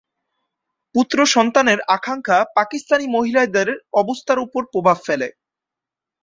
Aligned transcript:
পুত্র 0.95 1.17
সন্তানের 1.25 1.79
আকাঙ্খা 1.87 2.37
পাকিস্তানি 2.55 3.05
মহিলাদের 3.07 3.67
অবস্থার 3.93 4.39
উপর 4.39 4.61
প্রভাব 4.73 4.97
ফেলে। 5.05 5.27